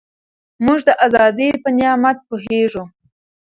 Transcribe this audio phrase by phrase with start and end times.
[0.65, 2.83] موږ د ازادۍ په نعمت پوهېږو.